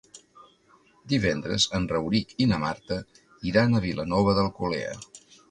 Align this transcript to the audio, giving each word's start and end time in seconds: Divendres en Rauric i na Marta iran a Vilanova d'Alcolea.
Divendres 1.11 1.67
en 1.79 1.85
Rauric 1.91 2.33
i 2.45 2.47
na 2.53 2.59
Marta 2.65 2.99
iran 3.53 3.75
a 3.75 3.83
Vilanova 3.87 4.35
d'Alcolea. 4.41 4.99